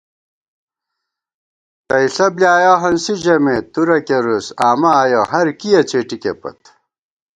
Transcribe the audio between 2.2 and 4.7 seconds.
بۡلیایَہ ہنسی ژَمېت، تُرہ کېرُس